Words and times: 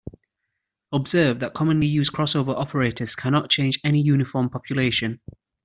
Observe 0.91 1.39
that 1.41 1.53
commonly 1.53 1.85
used 1.85 2.11
crossover 2.11 2.57
operators 2.59 3.15
cannot 3.15 3.51
change 3.51 3.79
any 3.83 4.01
uniform 4.01 4.49
population. 4.49 5.21